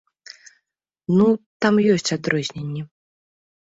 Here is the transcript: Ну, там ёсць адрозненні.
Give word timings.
Ну, 1.19 1.27
там 1.65 1.75
ёсць 1.97 2.13
адрозненні. 2.17 2.81